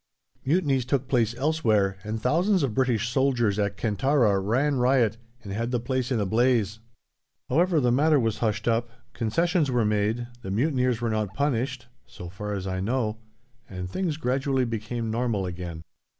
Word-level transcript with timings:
Mutinies 0.43 0.83
took 0.83 1.07
place 1.07 1.35
elsewhere, 1.37 1.95
and 2.03 2.19
thousands 2.19 2.63
of 2.63 2.73
British 2.73 3.07
soldiers 3.09 3.59
at 3.59 3.77
Kantara 3.77 4.39
ran 4.39 4.77
riot 4.77 5.17
and 5.43 5.53
had 5.53 5.69
the 5.69 5.79
place 5.79 6.11
in 6.11 6.19
a 6.19 6.25
blaze. 6.25 6.79
However, 7.49 7.79
the 7.79 7.91
matter 7.91 8.19
was 8.19 8.39
hushed 8.39 8.67
up, 8.67 8.89
concessions 9.13 9.69
were 9.69 9.85
made, 9.85 10.25
the 10.41 10.49
mutineers 10.49 11.01
were 11.01 11.11
not 11.11 11.35
punished, 11.35 11.85
so 12.07 12.29
far 12.29 12.53
as 12.53 12.65
I 12.65 12.79
know, 12.79 13.19
and 13.69 13.87
things 13.87 14.17
gradually 14.17 14.65
became 14.65 15.11
normal 15.11 15.45
again. 15.45 15.83